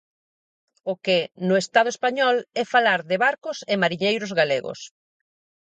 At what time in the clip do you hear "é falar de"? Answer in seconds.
2.61-3.17